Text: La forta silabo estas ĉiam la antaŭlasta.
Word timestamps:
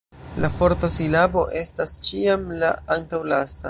La 0.43 0.49
forta 0.53 0.89
silabo 0.95 1.45
estas 1.61 1.95
ĉiam 2.09 2.53
la 2.65 2.77
antaŭlasta. 2.99 3.59